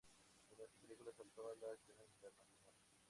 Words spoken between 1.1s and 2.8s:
saltó a la escena internacional.